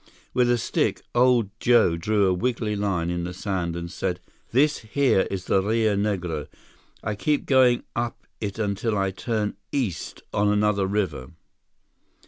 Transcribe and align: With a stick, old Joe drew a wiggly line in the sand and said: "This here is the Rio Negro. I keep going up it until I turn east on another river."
With 0.33 0.49
a 0.49 0.57
stick, 0.57 1.03
old 1.13 1.51
Joe 1.59 1.95
drew 1.95 2.25
a 2.25 2.33
wiggly 2.33 2.75
line 2.75 3.11
in 3.11 3.23
the 3.23 3.35
sand 3.35 3.75
and 3.75 3.91
said: 3.91 4.19
"This 4.49 4.79
here 4.79 5.27
is 5.29 5.45
the 5.45 5.61
Rio 5.61 5.95
Negro. 5.95 6.47
I 7.03 7.13
keep 7.13 7.45
going 7.45 7.83
up 7.95 8.25
it 8.39 8.57
until 8.57 8.97
I 8.97 9.11
turn 9.11 9.57
east 9.71 10.23
on 10.33 10.47
another 10.49 10.87
river." 10.87 11.29